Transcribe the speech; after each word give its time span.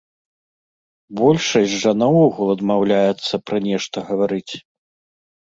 Большасць 1.19 1.75
жа 1.83 1.91
наогул 2.05 2.47
адмаўляецца 2.55 3.33
пра 3.51 3.57
нешта 3.69 3.97
гаварыць. 4.11 4.53